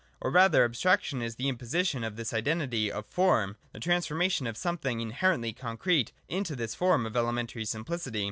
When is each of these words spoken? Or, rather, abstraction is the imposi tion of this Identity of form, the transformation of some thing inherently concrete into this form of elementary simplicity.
Or, 0.19 0.31
rather, 0.31 0.65
abstraction 0.65 1.21
is 1.21 1.35
the 1.35 1.43
imposi 1.45 1.85
tion 1.87 2.03
of 2.03 2.15
this 2.15 2.33
Identity 2.33 2.91
of 2.91 3.05
form, 3.05 3.55
the 3.71 3.79
transformation 3.79 4.47
of 4.47 4.57
some 4.57 4.79
thing 4.79 4.99
inherently 4.99 5.53
concrete 5.53 6.11
into 6.27 6.55
this 6.55 6.73
form 6.73 7.05
of 7.05 7.15
elementary 7.15 7.65
simplicity. 7.65 8.19